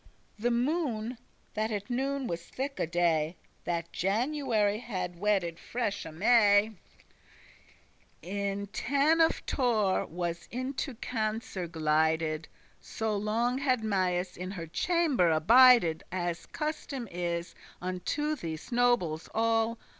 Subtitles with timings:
[0.39, 1.19] The moone,
[1.53, 6.71] that at noon was thilke* day *that That January had wedded freshe May,
[8.23, 12.47] In ten of Taure, was into Cancer glided;<17>
[12.81, 19.77] So long had Maius in her chamber abided, As custom is unto these nobles all.